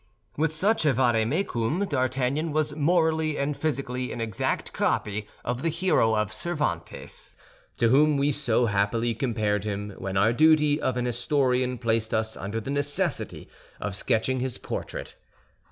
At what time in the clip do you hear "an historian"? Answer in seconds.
10.97-11.77